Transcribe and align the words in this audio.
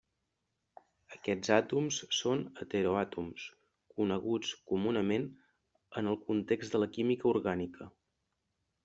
Aquests 1.15 1.51
àtoms 1.57 1.99
són 2.19 2.41
heteroàtoms 2.63 3.45
coneguts 3.99 4.55
comunament 4.73 5.29
en 6.03 6.11
el 6.13 6.19
context 6.31 6.75
de 6.79 6.83
la 6.85 6.89
química 6.97 7.31
orgànica. 7.35 7.89